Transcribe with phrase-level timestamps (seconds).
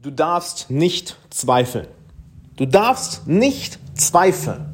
[0.00, 1.88] Du darfst nicht zweifeln.
[2.56, 4.72] Du darfst nicht zweifeln.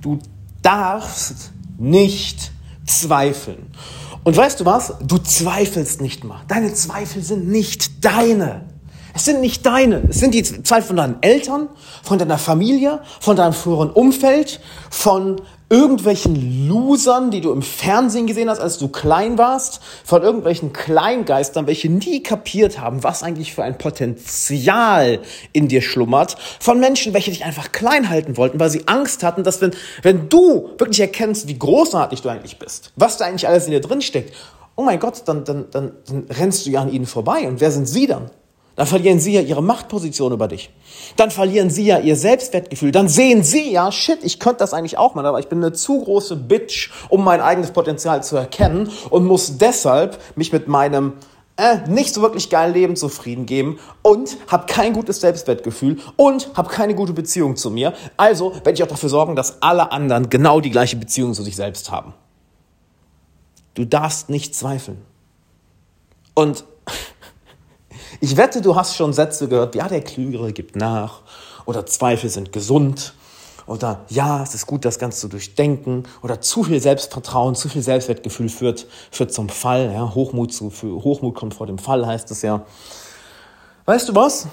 [0.00, 0.18] Du
[0.62, 2.50] darfst nicht
[2.84, 3.70] zweifeln.
[4.24, 4.94] Und weißt du was?
[5.00, 6.40] Du zweifelst nicht mal.
[6.48, 8.64] Deine Zweifel sind nicht deine.
[9.14, 10.02] Es sind nicht deine.
[10.08, 11.68] Es sind die Zweifel von deinen Eltern,
[12.02, 15.40] von deiner Familie, von deinem früheren Umfeld, von
[15.70, 21.66] irgendwelchen Losern, die du im Fernsehen gesehen hast, als du klein warst, von irgendwelchen Kleingeistern,
[21.66, 25.20] welche nie kapiert haben, was eigentlich für ein Potenzial
[25.52, 29.44] in dir schlummert, von Menschen, welche dich einfach klein halten wollten, weil sie Angst hatten,
[29.44, 33.66] dass wenn, wenn du wirklich erkennst, wie großartig du eigentlich bist, was da eigentlich alles
[33.66, 34.34] in dir drin steckt,
[34.74, 37.48] oh mein Gott, dann, dann, dann, dann rennst du ja an ihnen vorbei.
[37.48, 38.30] Und wer sind sie dann?
[38.78, 40.70] Dann verlieren sie ja ihre Machtposition über dich.
[41.16, 42.92] Dann verlieren sie ja ihr Selbstwertgefühl.
[42.92, 45.72] Dann sehen sie ja, shit, ich könnte das eigentlich auch mal, aber ich bin eine
[45.72, 51.14] zu große Bitch, um mein eigenes Potenzial zu erkennen und muss deshalb mich mit meinem
[51.56, 56.68] äh, nicht so wirklich geilen Leben zufrieden geben und habe kein gutes Selbstwertgefühl und habe
[56.68, 57.94] keine gute Beziehung zu mir.
[58.16, 61.56] Also werde ich auch dafür sorgen, dass alle anderen genau die gleiche Beziehung zu sich
[61.56, 62.14] selbst haben.
[63.74, 64.98] Du darfst nicht zweifeln.
[66.34, 66.62] Und
[68.20, 71.20] ich wette, du hast schon Sätze gehört, ja, der Klügere gibt nach
[71.66, 73.14] oder Zweifel sind gesund
[73.66, 77.82] oder ja, es ist gut, das Ganze zu durchdenken oder zu viel Selbstvertrauen, zu viel
[77.82, 79.92] Selbstwertgefühl führt, führt zum Fall.
[79.92, 82.64] Ja, Hochmut, zu, Hochmut kommt vor dem Fall, heißt es ja.
[83.84, 84.46] Weißt du was?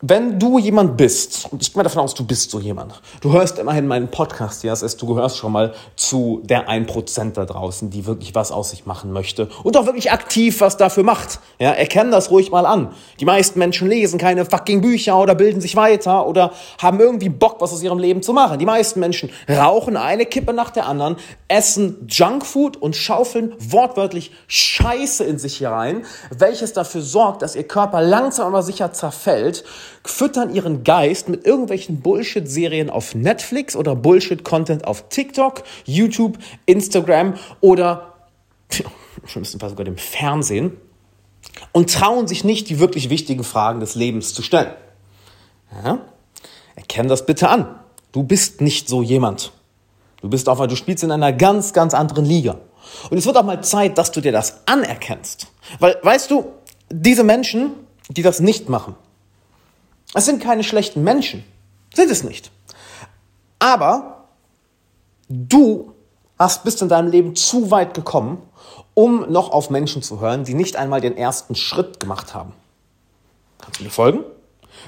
[0.00, 3.32] Wenn du jemand bist, und ich gehe mal davon aus, du bist so jemand, du
[3.32, 7.44] hörst immerhin meinen Podcast, ja, das heißt, du gehörst schon mal zu der 1% da
[7.44, 11.40] draußen, die wirklich was aus sich machen möchte und auch wirklich aktiv was dafür macht.
[11.58, 12.94] Ja, erkenn das ruhig mal an.
[13.18, 17.60] Die meisten Menschen lesen keine fucking Bücher oder bilden sich weiter oder haben irgendwie Bock,
[17.60, 18.60] was aus ihrem Leben zu machen.
[18.60, 21.16] Die meisten Menschen rauchen eine Kippe nach der anderen,
[21.48, 28.00] essen Junkfood und schaufeln wortwörtlich Scheiße in sich herein, welches dafür sorgt, dass ihr Körper
[28.00, 29.64] langsam aber sicher zerfällt
[30.04, 38.14] füttern ihren Geist mit irgendwelchen Bullshit-Serien auf Netflix oder Bullshit-Content auf TikTok, YouTube, Instagram oder
[39.22, 40.76] im schlimmsten sogar dem Fernsehen
[41.72, 44.72] und trauen sich nicht, die wirklich wichtigen Fragen des Lebens zu stellen.
[45.84, 46.00] Ja?
[46.76, 47.78] Erkenn das bitte an.
[48.12, 49.52] Du bist nicht so jemand.
[50.20, 52.58] Du bist auf, du spielst in einer ganz, ganz anderen Liga.
[53.10, 55.48] Und es wird auch mal Zeit, dass du dir das anerkennst.
[55.78, 56.52] Weil, weißt du,
[56.90, 57.72] diese Menschen,
[58.08, 58.96] die das nicht machen,
[60.14, 61.44] es sind keine schlechten Menschen.
[61.94, 62.50] Sind es nicht.
[63.58, 64.24] Aber
[65.28, 65.94] du
[66.38, 68.42] hast bist in deinem Leben zu weit gekommen,
[68.94, 72.52] um noch auf Menschen zu hören, die nicht einmal den ersten Schritt gemacht haben.
[73.58, 74.24] Kannst du mir folgen?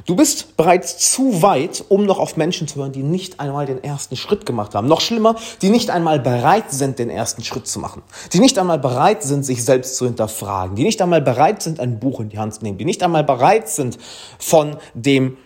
[0.07, 3.83] Du bist bereits zu weit, um noch auf Menschen zu hören, die nicht einmal den
[3.83, 4.89] ersten Schritt gemacht haben.
[4.89, 8.03] Noch schlimmer, die nicht einmal bereit sind, den ersten Schritt zu machen.
[8.33, 10.77] Die nicht einmal bereit sind, sich selbst zu hinterfragen.
[10.77, 12.79] Die nicht einmal bereit sind, ein Buch in die Hand zu nehmen.
[12.79, 13.99] Die nicht einmal bereit sind,
[14.39, 15.37] von dem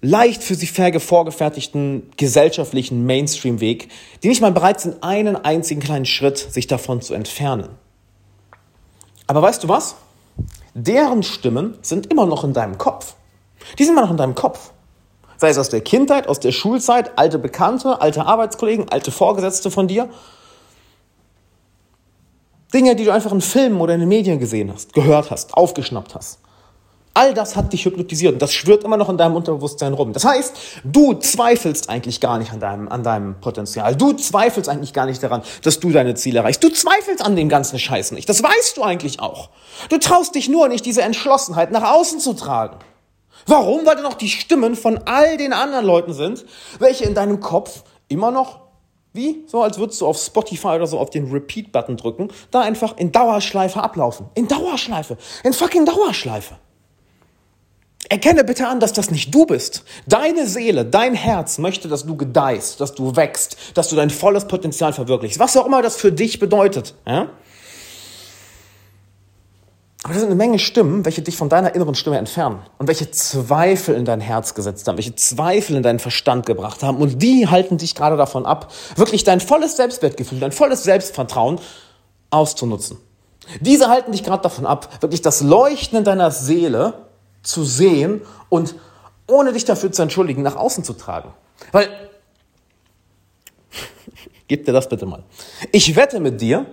[0.00, 3.88] leicht für sie vorgefertigten gesellschaftlichen Mainstream-Weg,
[4.22, 7.70] die nicht mal bereit sind, einen einzigen kleinen Schritt sich davon zu entfernen.
[9.26, 9.96] Aber weißt du was?
[10.74, 13.14] Deren Stimmen sind immer noch in deinem Kopf.
[13.78, 14.72] Die sind immer noch in deinem Kopf.
[15.36, 19.88] Sei es aus der Kindheit, aus der Schulzeit, alte Bekannte, alte Arbeitskollegen, alte Vorgesetzte von
[19.88, 20.08] dir.
[22.72, 26.14] Dinge, die du einfach in Filmen oder in den Medien gesehen hast, gehört hast, aufgeschnappt
[26.14, 26.38] hast.
[27.16, 30.12] All das hat dich hypnotisiert und das schwirrt immer noch in deinem Unterbewusstsein rum.
[30.12, 30.52] Das heißt,
[30.82, 33.94] du zweifelst eigentlich gar nicht an deinem, an deinem Potenzial.
[33.94, 36.64] Du zweifelst eigentlich gar nicht daran, dass du deine Ziele erreichst.
[36.64, 38.28] Du zweifelst an dem ganzen Scheiß nicht.
[38.28, 39.50] Das weißt du eigentlich auch.
[39.90, 42.78] Du traust dich nur nicht, diese Entschlossenheit nach außen zu tragen.
[43.46, 43.86] Warum?
[43.86, 46.44] Weil da noch die Stimmen von all den anderen Leuten sind,
[46.78, 48.60] welche in deinem Kopf immer noch,
[49.12, 49.44] wie?
[49.46, 53.12] So als würdest du auf Spotify oder so auf den Repeat-Button drücken, da einfach in
[53.12, 54.26] Dauerschleife ablaufen.
[54.34, 55.16] In Dauerschleife.
[55.44, 56.56] In fucking Dauerschleife.
[58.08, 59.84] Erkenne bitte an, dass das nicht du bist.
[60.06, 64.46] Deine Seele, dein Herz möchte, dass du gedeihst, dass du wächst, dass du dein volles
[64.46, 65.38] Potenzial verwirklichst.
[65.38, 66.94] Was auch immer das für dich bedeutet.
[67.06, 67.30] Ja?
[70.04, 73.10] Aber das sind eine Menge Stimmen, welche dich von deiner inneren Stimme entfernen und welche
[73.10, 76.98] Zweifel in dein Herz gesetzt haben, welche Zweifel in deinen Verstand gebracht haben.
[76.98, 81.58] Und die halten dich gerade davon ab, wirklich dein volles Selbstwertgefühl, dein volles Selbstvertrauen
[82.28, 82.98] auszunutzen.
[83.60, 87.06] Diese halten dich gerade davon ab, wirklich das Leuchten in deiner Seele
[87.42, 88.20] zu sehen
[88.50, 88.74] und
[89.26, 91.32] ohne dich dafür zu entschuldigen, nach außen zu tragen.
[91.72, 91.88] Weil,
[94.48, 95.22] gib dir das bitte mal.
[95.72, 96.66] Ich wette mit dir,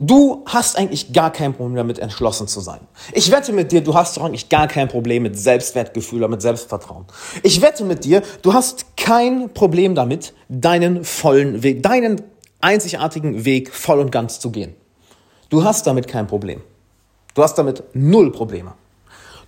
[0.00, 2.80] Du hast eigentlich gar kein Problem damit, entschlossen zu sein.
[3.12, 6.40] Ich wette mit dir, du hast doch eigentlich gar kein Problem mit Selbstwertgefühl oder mit
[6.40, 7.04] Selbstvertrauen.
[7.42, 12.22] Ich wette mit dir, du hast kein Problem damit, deinen vollen Weg, deinen
[12.60, 14.76] einzigartigen Weg voll und ganz zu gehen.
[15.48, 16.60] Du hast damit kein Problem.
[17.34, 18.74] Du hast damit null Probleme.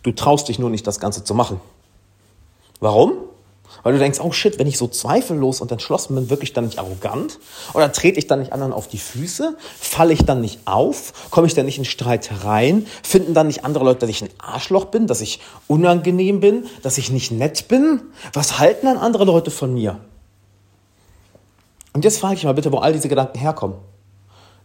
[0.02, 1.60] Du traust dich nur nicht, das Ganze zu machen.
[2.80, 3.12] Warum?
[3.82, 6.78] Weil du denkst, oh shit, wenn ich so zweifellos und entschlossen bin, wirklich dann nicht
[6.78, 7.38] arrogant?
[7.72, 9.56] Oder trete ich dann nicht anderen auf die Füße?
[9.78, 11.30] Falle ich dann nicht auf?
[11.30, 12.86] Komme ich dann nicht in Streit rein?
[13.02, 16.98] Finden dann nicht andere Leute, dass ich ein Arschloch bin, dass ich unangenehm bin, dass
[16.98, 18.02] ich nicht nett bin?
[18.32, 20.00] Was halten dann andere Leute von mir?
[21.92, 23.76] Und jetzt frage ich mal bitte, wo all diese Gedanken herkommen.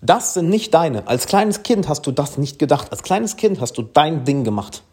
[0.01, 1.07] Das sind nicht deine.
[1.07, 2.91] Als kleines Kind hast du das nicht gedacht.
[2.91, 4.83] Als kleines Kind hast du dein Ding gemacht.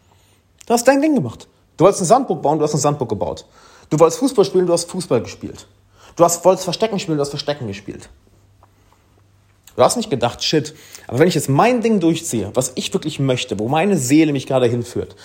[0.65, 1.47] Du hast dein Ding gemacht.
[1.77, 3.45] Du wolltest ein Sandburg bauen, du hast ein Sandburg gebaut.
[3.89, 5.67] Du wolltest Fußball spielen, du hast Fußball gespielt.
[6.15, 8.09] Du hast, wolltest Verstecken spielen, du hast Verstecken gespielt.
[9.75, 10.75] Du hast nicht gedacht, shit,
[11.07, 14.45] aber wenn ich jetzt mein Ding durchziehe, was ich wirklich möchte, wo meine Seele mich
[14.45, 15.15] gerade hinführt,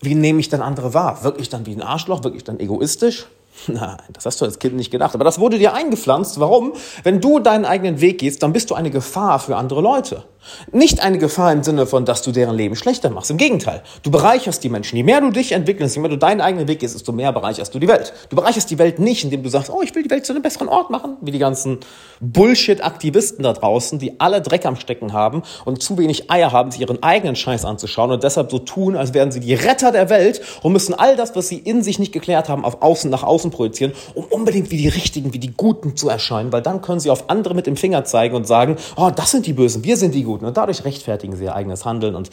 [0.00, 1.22] wie nehme ich dann andere wahr?
[1.22, 2.24] Wirklich dann wie ein Arschloch?
[2.24, 3.26] Wirklich dann egoistisch?
[3.66, 5.14] Nein, das hast du als Kind nicht gedacht.
[5.14, 6.40] Aber das wurde dir eingepflanzt.
[6.40, 6.74] Warum?
[7.02, 10.24] Wenn du deinen eigenen Weg gehst, dann bist du eine Gefahr für andere Leute.
[10.72, 13.30] Nicht eine Gefahr im Sinne von, dass du deren Leben schlechter machst.
[13.30, 13.82] Im Gegenteil.
[14.02, 14.96] Du bereicherst die Menschen.
[14.96, 17.74] Je mehr du dich entwickelst, je mehr du deinen eigenen Weg gehst, desto mehr bereicherst
[17.74, 18.12] du die Welt.
[18.28, 20.42] Du bereicherst die Welt nicht, indem du sagst, oh, ich will die Welt zu einem
[20.42, 21.78] besseren Ort machen, wie die ganzen
[22.20, 26.80] Bullshit-Aktivisten da draußen, die alle Dreck am Stecken haben und zu wenig Eier haben, sich
[26.80, 30.40] ihren eigenen Scheiß anzuschauen und deshalb so tun, als wären sie die Retter der Welt
[30.62, 33.50] und müssen all das, was sie in sich nicht geklärt haben, auf außen, nach außen
[33.50, 37.10] projizieren, um unbedingt wie die Richtigen, wie die Guten zu erscheinen, weil dann können sie
[37.10, 40.14] auf andere mit dem Finger zeigen und sagen, oh, das sind die Bösen, wir sind
[40.14, 42.30] die Guten und dadurch rechtfertigen sie ihr eigenes Handeln und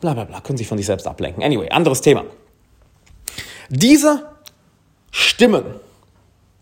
[0.00, 1.42] bla bla bla, können sich von sich selbst ablenken.
[1.42, 2.24] Anyway, anderes Thema.
[3.70, 4.26] Diese
[5.10, 5.64] Stimmen,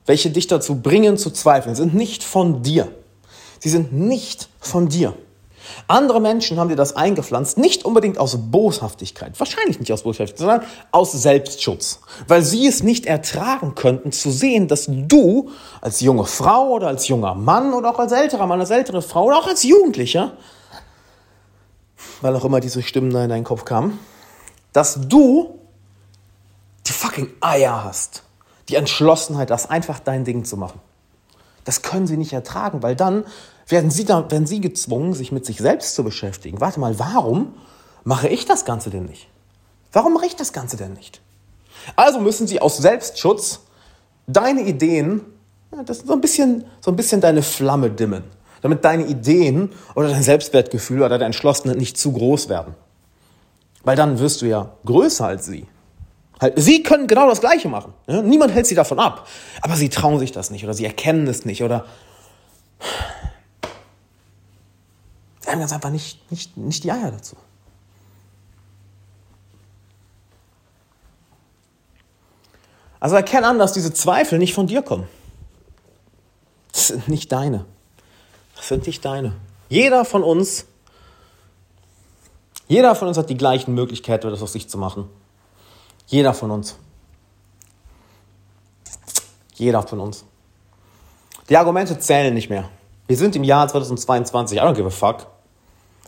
[0.07, 2.89] welche dich dazu bringen zu zweifeln, sind nicht von dir.
[3.59, 5.15] Sie sind nicht von dir.
[5.87, 10.63] Andere Menschen haben dir das eingepflanzt, nicht unbedingt aus Boshaftigkeit, wahrscheinlich nicht aus Boshaftigkeit, sondern
[10.91, 15.51] aus Selbstschutz, weil sie es nicht ertragen könnten zu sehen, dass du
[15.81, 19.27] als junge Frau oder als junger Mann oder auch als älterer Mann, als ältere Frau
[19.27, 20.33] oder auch als Jugendlicher,
[22.21, 23.99] weil auch immer diese Stimmen da in deinen Kopf kamen,
[24.73, 25.59] dass du
[26.87, 28.23] die fucking Eier hast,
[28.69, 30.81] die Entschlossenheit, das einfach dein Ding zu machen.
[31.65, 33.25] Das können sie nicht ertragen, weil dann
[33.69, 36.61] werden sie, da, werden sie gezwungen, sich mit sich selbst zu beschäftigen.
[36.61, 37.55] Warte mal, warum
[38.05, 39.29] mache ich das Ganze denn nicht?
[39.93, 41.21] Warum mache ich das Ganze denn nicht?
[41.97, 43.61] Also müssen sie aus Selbstschutz
[44.27, 45.23] deine Ideen,
[45.73, 48.25] ja, das so ein bisschen, so ein bisschen deine Flamme dimmen,
[48.61, 52.75] damit deine Ideen oder dein Selbstwertgefühl oder deine Entschlossenheit nicht zu groß werden.
[53.83, 55.67] Weil dann wirst du ja größer als sie.
[56.41, 57.93] Halt, sie können genau das Gleiche machen.
[58.07, 58.23] Ja?
[58.23, 59.27] Niemand hält sie davon ab.
[59.61, 61.85] Aber sie trauen sich das nicht oder sie erkennen es nicht oder
[65.41, 67.37] sie haben ganz einfach nicht, nicht, nicht die Eier dazu.
[73.01, 75.09] Also erkenn an, dass diese Zweifel nicht von dir kommen.
[76.73, 77.65] Das sind nicht deine.
[78.61, 79.33] Sind nicht deine.
[79.69, 80.67] Jeder von uns,
[82.69, 85.09] jeder von uns hat die gleichen Möglichkeiten, das aus sich zu machen.
[86.07, 86.77] Jeder von uns.
[89.55, 90.25] Jeder von uns.
[91.49, 92.69] Die Argumente zählen nicht mehr.
[93.07, 94.59] Wir sind im Jahr 2022.
[94.59, 95.27] I don't give a fuck.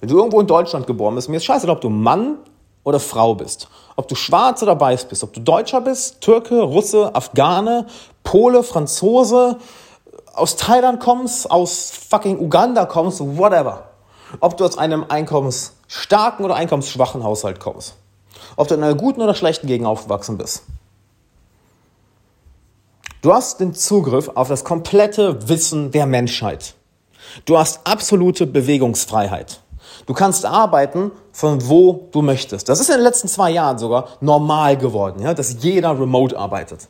[0.00, 2.38] Wenn du irgendwo in Deutschland geboren bist, mir ist scheiße, ob du Mann
[2.84, 3.68] oder Frau bist.
[3.96, 5.22] Ob du schwarz oder weiß bist.
[5.22, 7.86] Ob du Deutscher bist, Türke, Russe, Afghane,
[8.24, 9.58] Pole, Franzose,
[10.34, 13.84] aus Thailand kommst, aus fucking Uganda kommst, whatever.
[14.40, 17.94] Ob du aus einem einkommensstarken oder einkommensschwachen Haushalt kommst.
[18.56, 20.62] Ob du in einer guten oder schlechten Gegend aufgewachsen bist.
[23.20, 26.74] Du hast den Zugriff auf das komplette Wissen der Menschheit.
[27.44, 29.60] Du hast absolute Bewegungsfreiheit.
[30.06, 32.68] Du kannst arbeiten von wo du möchtest.
[32.68, 36.88] Das ist in den letzten zwei Jahren sogar normal geworden, ja, dass jeder remote arbeitet.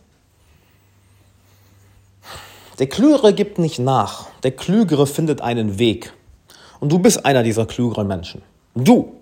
[2.82, 4.26] Der Klügere gibt nicht nach.
[4.42, 6.12] Der Klügere findet einen Weg.
[6.80, 8.42] Und du bist einer dieser klügeren Menschen.
[8.74, 9.20] Du.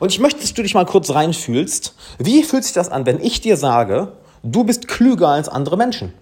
[0.00, 1.94] Und ich möchte, dass du dich mal kurz reinfühlst.
[2.16, 6.14] Wie fühlt sich das an, wenn ich dir sage, du bist klüger als andere Menschen?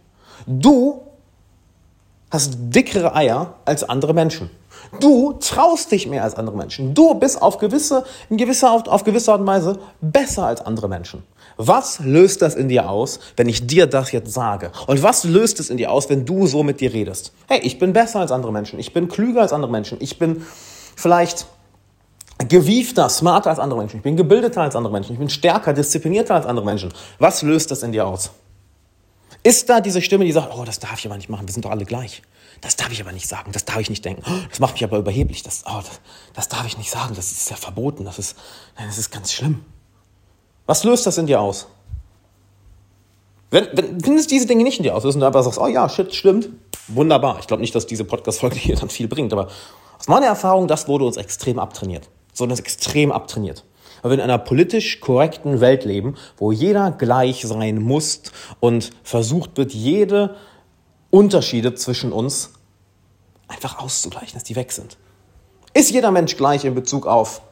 [0.48, 1.02] Du
[2.28, 4.50] hast dickere Eier als andere Menschen.
[4.98, 6.92] Du traust dich mehr als andere Menschen.
[6.92, 10.88] Du bist auf gewisse, in gewisser, auf, auf gewisse Art und Weise besser als andere
[10.88, 11.22] Menschen.
[11.62, 14.72] Was löst das in dir aus, wenn ich dir das jetzt sage?
[14.86, 17.34] Und was löst es in dir aus, wenn du so mit dir redest?
[17.48, 18.78] Hey, ich bin besser als andere Menschen.
[18.78, 19.98] Ich bin klüger als andere Menschen.
[20.00, 20.42] Ich bin
[20.96, 21.44] vielleicht
[22.48, 23.98] gewiefter, smarter als andere Menschen.
[23.98, 25.12] Ich bin gebildeter als andere Menschen.
[25.12, 26.94] Ich bin stärker, disziplinierter als andere Menschen.
[27.18, 28.30] Was löst das in dir aus?
[29.42, 31.66] Ist da diese Stimme, die sagt, oh, das darf ich aber nicht machen, wir sind
[31.66, 32.22] doch alle gleich.
[32.62, 34.22] Das darf ich aber nicht sagen, das darf ich nicht denken.
[34.48, 35.42] Das macht mich aber überheblich.
[35.42, 36.00] Das, oh, das,
[36.32, 38.34] das darf ich nicht sagen, das ist ja verboten, das ist,
[38.78, 39.62] das ist ganz schlimm.
[40.66, 41.66] Was löst das in dir aus?
[43.50, 45.88] Wenn, wenn, wenn es diese Dinge nicht in dir auslösen du einfach sagst, oh ja,
[45.88, 46.50] shit, stimmt,
[46.88, 47.38] wunderbar.
[47.40, 49.48] Ich glaube nicht, dass diese Podcast-Folge hier dann viel bringt, aber
[49.98, 52.08] aus meiner Erfahrung, das wurde uns extrem abtrainiert.
[52.32, 53.64] So uns extrem abtrainiert.
[54.02, 58.22] Weil wir in einer politisch korrekten Welt leben, wo jeder gleich sein muss
[58.60, 60.36] und versucht wird, jede
[61.10, 62.52] Unterschiede zwischen uns
[63.48, 64.96] einfach auszugleichen, dass die weg sind.
[65.74, 67.42] Ist jeder Mensch gleich in Bezug auf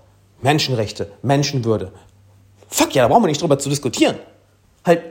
[0.41, 1.93] Menschenrechte, Menschenwürde?
[2.69, 4.17] Fuck ja, da brauchen wir nicht drüber zu diskutieren.
[4.85, 5.03] Halt,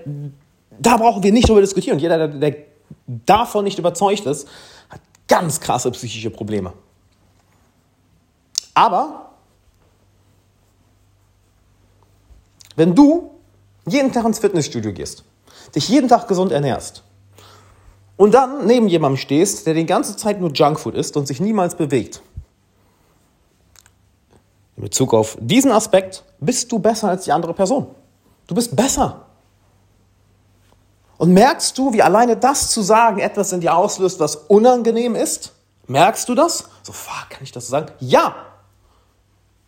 [0.80, 2.00] da brauchen wir nicht drüber diskutieren.
[2.00, 2.56] Jeder, der, der
[3.08, 4.48] davon nicht überzeugt ist,
[4.90, 6.74] hat ganz krasse psychische Probleme.
[8.74, 9.32] Aber
[12.76, 13.32] wenn du
[13.88, 15.24] jeden Tag ins Fitnessstudio gehst,
[15.74, 17.04] dich jeden Tag gesund ernährst
[18.18, 21.76] und dann neben jemandem stehst, der die ganze Zeit nur Junkfood isst und sich niemals
[21.76, 22.22] bewegt,
[24.78, 27.88] in Bezug auf diesen Aspekt bist du besser als die andere Person.
[28.46, 29.26] Du bist besser.
[31.18, 35.54] Und merkst du, wie alleine das zu sagen etwas in dir auslöst, was unangenehm ist?
[35.88, 36.70] Merkst du das?
[36.84, 37.92] So, fuck, kann ich das sagen?
[38.00, 38.36] Ja!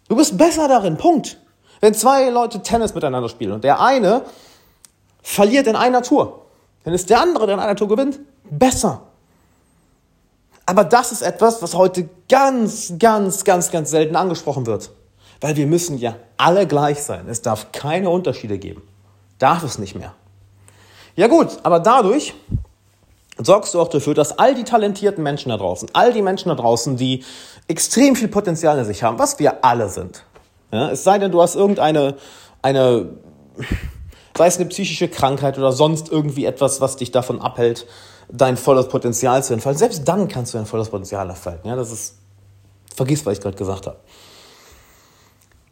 [0.07, 1.39] Du bist besser darin, Punkt.
[1.81, 4.23] Wenn zwei Leute Tennis miteinander spielen und der eine
[5.23, 6.45] verliert in einer Tour,
[6.83, 9.01] dann ist der andere, der in einer Tour gewinnt, besser.
[10.67, 14.91] Aber das ist etwas, was heute ganz, ganz, ganz, ganz selten angesprochen wird.
[15.41, 17.27] Weil wir müssen ja alle gleich sein.
[17.29, 18.81] Es darf keine Unterschiede geben.
[19.37, 20.13] Darf es nicht mehr.
[21.15, 22.33] Ja gut, aber dadurch
[23.37, 26.55] sorgst du auch dafür, dass all die talentierten Menschen da draußen, all die Menschen da
[26.55, 27.23] draußen, die
[27.67, 30.23] extrem viel Potenzial in sich haben, was wir alle sind.
[30.71, 32.15] Ja, es sei denn, du hast irgendeine,
[32.61, 33.09] eine,
[34.37, 37.87] sei es eine psychische Krankheit oder sonst irgendwie etwas, was dich davon abhält,
[38.31, 39.79] dein volles Potenzial zu entfalten.
[39.79, 41.67] Selbst dann kannst du dein volles Potenzial entfalten.
[41.67, 42.17] Ja, das ist,
[42.95, 43.97] vergiss, was ich gerade gesagt habe.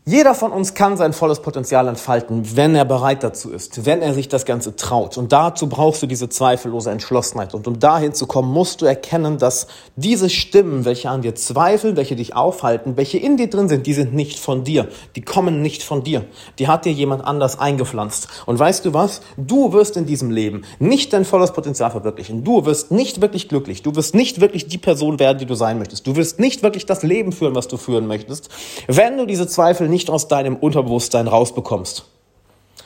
[0.10, 4.14] Jeder von uns kann sein volles Potenzial entfalten, wenn er bereit dazu ist, wenn er
[4.14, 5.18] sich das Ganze traut.
[5.18, 7.54] Und dazu brauchst du diese zweifellose Entschlossenheit.
[7.54, 11.98] Und um dahin zu kommen, musst du erkennen, dass diese Stimmen, welche an dir zweifeln,
[11.98, 14.88] welche dich aufhalten, welche in dir drin sind, die sind nicht von dir.
[15.18, 16.24] Die kommen nicht von dir.
[16.58, 18.30] Die hat dir jemand anders eingepflanzt.
[18.46, 19.20] Und weißt du was?
[19.36, 22.46] Du wirst in diesem Leben nicht dein volles Potenzial verwirklichen.
[22.46, 23.82] Du wirst nicht wirklich glücklich.
[23.82, 26.08] Du wirst nicht wirklich die Person werden, die du sein möchtest.
[26.08, 28.48] Du wirst nicht wirklich das Leben führen, was du führen möchtest,
[28.88, 32.06] wenn du diese Zweifel nicht nicht aus deinem Unterbewusstsein rausbekommst.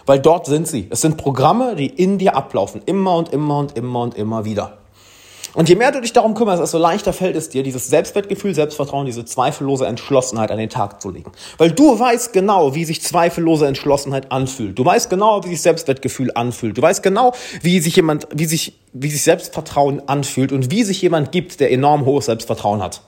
[0.05, 0.87] Weil dort sind sie.
[0.89, 2.81] Es sind Programme, die in dir ablaufen.
[2.85, 4.77] Immer und immer und immer und immer wieder.
[5.53, 9.05] Und je mehr du dich darum kümmerst, desto leichter fällt es dir, dieses Selbstwertgefühl, Selbstvertrauen,
[9.05, 11.33] diese zweifellose Entschlossenheit an den Tag zu legen.
[11.57, 14.79] Weil du weißt genau, wie sich zweifellose Entschlossenheit anfühlt.
[14.79, 16.77] Du weißt genau, wie sich Selbstwertgefühl anfühlt.
[16.77, 21.01] Du weißt genau, wie sich jemand, wie sich, wie sich Selbstvertrauen anfühlt und wie sich
[21.01, 23.01] jemand gibt, der enorm hohes Selbstvertrauen hat.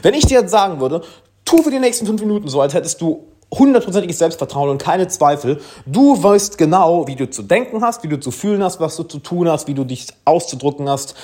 [0.00, 1.02] Wenn ich dir jetzt sagen würde,
[1.44, 3.26] tu für die nächsten fünf Minuten so, als hättest du
[3.58, 5.60] hundertprozentiges Selbstvertrauen und keine Zweifel.
[5.86, 9.02] Du weißt genau, wie du zu denken hast, wie du zu fühlen hast, was du
[9.04, 11.14] zu tun hast, wie du dich auszudrücken hast,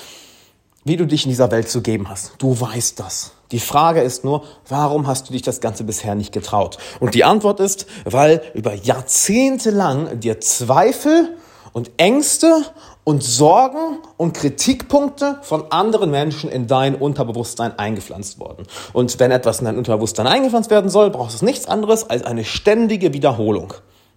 [0.83, 2.33] wie du dich in dieser Welt zu geben hast.
[2.39, 3.31] Du weißt das.
[3.51, 6.77] Die Frage ist nur, warum hast du dich das Ganze bisher nicht getraut?
[6.99, 11.35] Und die Antwort ist, weil über Jahrzehnte lang dir Zweifel
[11.73, 12.63] und Ängste
[13.03, 18.67] und Sorgen und Kritikpunkte von anderen Menschen in dein Unterbewusstsein eingepflanzt worden.
[18.93, 22.43] Und wenn etwas in dein Unterbewusstsein eingepflanzt werden soll, brauchst du nichts anderes als eine
[22.43, 23.73] ständige Wiederholung.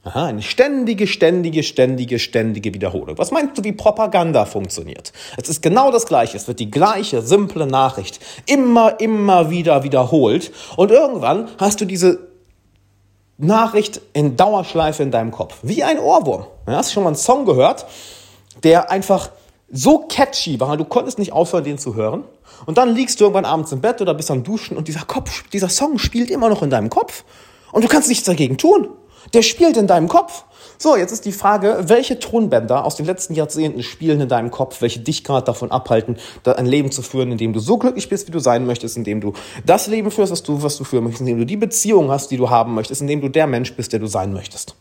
[0.07, 3.17] Aha, eine ständige, ständige, ständige, ständige Wiederholung.
[3.17, 5.14] Was meinst du, wie Propaganda funktioniert?
[5.38, 6.37] Es ist genau das Gleiche.
[6.37, 10.53] Es wird die gleiche simple Nachricht immer, immer wieder wiederholt.
[10.76, 12.19] Und irgendwann hast du diese
[13.38, 15.57] Nachricht in Dauerschleife in deinem Kopf.
[15.62, 16.45] Wie ein Ohrwurm.
[16.67, 17.87] Hast du schon mal einen Song gehört,
[18.62, 19.30] der einfach
[19.70, 22.25] so catchy war, du konntest nicht aufhören, den zu hören.
[22.66, 25.49] Und dann liegst du irgendwann abends im Bett oder bist am Duschen und dieser Kopf,
[25.50, 27.25] dieser Song spielt immer noch in deinem Kopf.
[27.73, 28.88] Und du kannst nichts dagegen tun.
[29.32, 30.44] Der spielt in deinem Kopf.
[30.78, 34.80] So, jetzt ist die Frage, welche Tonbänder aus den letzten Jahrzehnten spielen in deinem Kopf,
[34.82, 38.28] welche dich gerade davon abhalten, ein Leben zu führen, in dem du so glücklich bist,
[38.28, 39.32] wie du sein möchtest, in dem du
[39.64, 42.30] das Leben führst, was du, was du führen möchtest, in dem du die Beziehung hast,
[42.30, 44.76] die du haben möchtest, in dem du der Mensch bist, der du sein möchtest.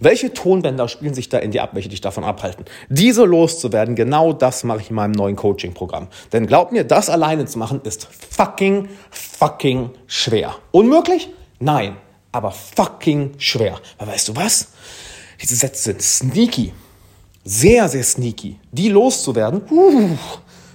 [0.00, 2.64] Welche Tonbänder spielen sich da in dir ab, welche dich davon abhalten?
[2.88, 6.08] Diese loszuwerden, genau das mache ich in meinem neuen Coaching-Programm.
[6.32, 10.56] Denn glaub mir, das alleine zu machen ist fucking, fucking schwer.
[10.72, 11.28] Unmöglich?
[11.60, 11.96] Nein
[12.34, 13.80] aber fucking schwer.
[13.98, 14.68] Weil weißt du was?
[15.40, 16.72] Diese Sätze sind sneaky.
[17.44, 18.58] Sehr, sehr sneaky.
[18.72, 20.16] Die loszuwerden, uh,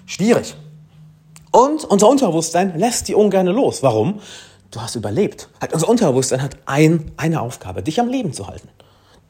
[0.05, 0.55] schwierig.
[1.51, 3.83] Und unser Unterbewusstsein lässt die ungern los.
[3.83, 4.21] Warum?
[4.71, 5.49] Du hast überlebt.
[5.59, 8.69] Halt, unser Unterbewusstsein hat ein, eine Aufgabe, dich am Leben zu halten.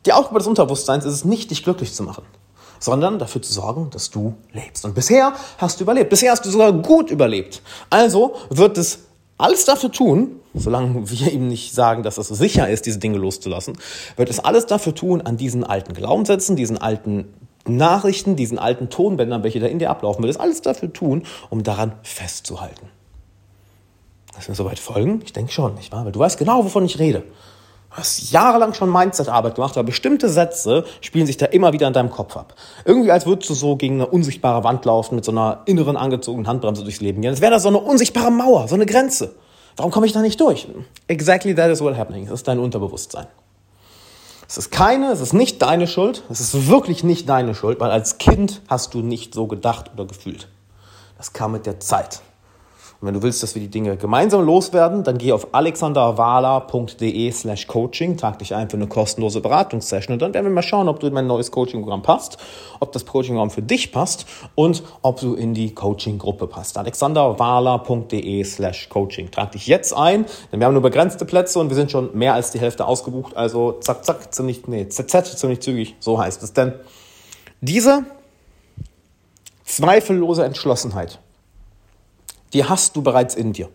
[0.06, 2.24] Die Aufgabe des Unterbewusstseins ist es nicht, dich glücklich zu machen,
[2.80, 4.86] sondern dafür zu sorgen, dass du lebst.
[4.86, 6.10] Und bisher hast du überlebt.
[6.10, 7.62] Bisher hast du sogar gut überlebt.
[7.90, 9.00] Also wird es
[9.38, 13.78] alles dafür tun, solange wir ihm nicht sagen, dass es sicher ist, diese Dinge loszulassen,
[14.16, 17.34] wird es alles dafür tun, an diesen alten Glaubenssätzen, diesen alten
[17.66, 21.64] Nachrichten, diesen alten Tonbändern, welche da in dir ablaufen, wird es alles dafür tun, um
[21.64, 22.90] daran festzuhalten.
[24.46, 25.22] Du mir soweit folgen?
[25.26, 26.06] Ich denke schon, nicht wahr?
[26.06, 27.24] Weil du weißt genau, wovon ich rede.
[27.90, 32.12] Hast jahrelang schon Mindset-Arbeit gemacht, aber bestimmte Sätze spielen sich da immer wieder in deinem
[32.12, 32.56] Kopf ab.
[32.86, 36.48] Irgendwie als würdest du so gegen eine unsichtbare Wand laufen mit so einer inneren angezogenen
[36.48, 37.34] Handbremse durchs Leben gehen.
[37.34, 39.36] Es wäre da so eine unsichtbare Mauer, so eine Grenze.
[39.76, 40.68] Warum komme ich da nicht durch?
[41.08, 42.26] Exactly that is what happening.
[42.26, 43.28] Das ist dein Unterbewusstsein.
[44.48, 46.24] Es ist keine, es ist nicht deine Schuld.
[46.30, 50.06] Es ist wirklich nicht deine Schuld, weil als Kind hast du nicht so gedacht oder
[50.06, 50.48] gefühlt.
[51.18, 52.22] Das kam mit der Zeit.
[53.02, 57.66] Und wenn du willst, dass wir die Dinge gemeinsam loswerden, dann geh auf alexanderwala.de slash
[57.68, 61.00] coaching, trag dich ein für eine kostenlose Beratungssession und dann werden wir mal schauen, ob
[61.00, 62.38] du in mein neues Coaching-Programm passt,
[62.82, 64.26] ob das Coaching-Programm für dich passt
[64.56, 66.78] und ob du in die Coaching-Gruppe passt.
[66.78, 69.32] alexanderwala.de slash coaching.
[69.32, 72.34] Trag dich jetzt ein, denn wir haben nur begrenzte Plätze und wir sind schon mehr
[72.34, 76.52] als die Hälfte ausgebucht, also zack, zack, ziemlich, nee, ZZ, ziemlich zügig, so heißt es.
[76.52, 76.74] Denn
[77.62, 78.04] diese
[79.64, 81.20] zweifellose Entschlossenheit,
[82.54, 83.70] die hast du bereits in dir.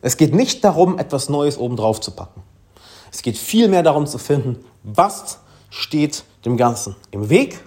[0.00, 2.42] Es geht nicht darum, etwas Neues obendrauf zu packen.
[3.12, 5.38] Es geht vielmehr darum zu finden, was
[5.70, 7.62] steht dem Ganzen im Weg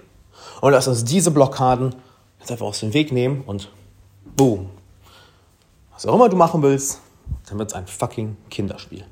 [0.60, 1.94] und lass uns diese Blockaden
[2.40, 3.70] jetzt einfach aus dem Weg nehmen und
[4.36, 4.70] boom.
[5.92, 7.00] Was auch immer du machen willst,
[7.48, 9.04] dann wird es ein fucking Kinderspiel.